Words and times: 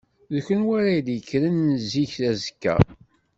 D 0.33 0.35
kunwi 0.45 0.73
ara 0.79 0.93
d-yekkren 1.05 1.61
zik 1.91 2.13
azekka. 2.29 2.75